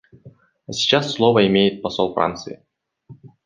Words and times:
А 0.67 0.71
сейчас 0.73 1.11
слово 1.11 1.45
имеет 1.45 1.83
посол 1.83 2.15
Франции. 2.15 2.65